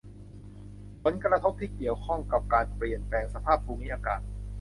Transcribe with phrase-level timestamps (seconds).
[1.03, 4.21] ผลกระทบที่เกี่ยวข้องกับการเปลี่ยนแปลงสภาพภูมิอากาศ